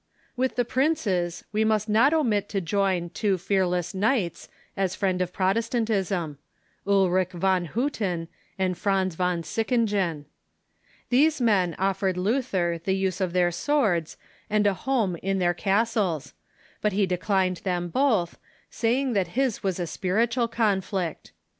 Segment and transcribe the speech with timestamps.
[0.35, 5.31] With the princes, we must not omit to join two fearless knights as friends of
[5.31, 6.39] Protestantism—
[6.87, 8.27] Ulrich von Ilutten
[8.57, 10.25] and Franz von Sickingen.
[11.09, 12.83] These men offered Luther Von Hutten and
[13.13, 14.17] ^j^^ ^^g^ ^^ their swords
[14.49, 16.21] and a home in their cas Von Sickmgen ,,1 1, ■,■,•,,.
[16.23, 16.33] ties,
[16.81, 18.39] but he dechned them both,
[18.71, 21.31] saying that his was a spiritual conflict.